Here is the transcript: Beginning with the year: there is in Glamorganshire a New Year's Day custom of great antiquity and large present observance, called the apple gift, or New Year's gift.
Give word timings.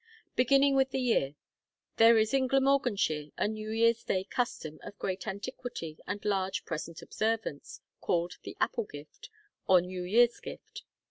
Beginning 0.35 0.75
with 0.75 0.89
the 0.89 0.97
year: 0.99 1.35
there 1.97 2.17
is 2.17 2.33
in 2.33 2.47
Glamorganshire 2.47 3.29
a 3.37 3.47
New 3.47 3.69
Year's 3.69 4.03
Day 4.03 4.23
custom 4.23 4.79
of 4.81 4.97
great 4.97 5.27
antiquity 5.27 5.99
and 6.07 6.25
large 6.25 6.65
present 6.65 7.03
observance, 7.03 7.81
called 7.99 8.37
the 8.41 8.57
apple 8.59 8.85
gift, 8.85 9.29
or 9.67 9.79
New 9.79 10.01
Year's 10.01 10.39
gift. 10.39 10.81